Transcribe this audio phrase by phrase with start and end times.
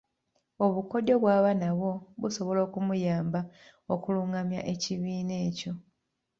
[0.65, 1.89] Obukodyo bw’aba nabwo
[2.21, 3.39] busobola okumuyamba
[3.93, 5.71] okulungamya ekibiina ekyo.